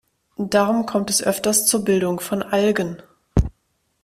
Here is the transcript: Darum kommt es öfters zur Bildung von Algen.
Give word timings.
Darum 0.39 0.87
kommt 0.87 1.11
es 1.11 1.21
öfters 1.21 1.67
zur 1.67 1.83
Bildung 1.85 2.21
von 2.21 2.41
Algen. 2.41 3.03